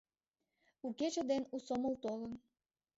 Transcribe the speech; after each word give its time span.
У 0.81 0.87
кече 0.99 1.23
ден 1.31 1.43
у 1.55 1.57
сомыл 1.67 1.93
толын! 2.03 2.33